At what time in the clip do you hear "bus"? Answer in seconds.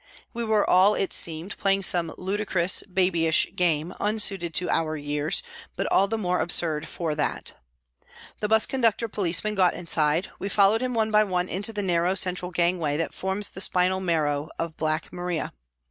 8.47-8.65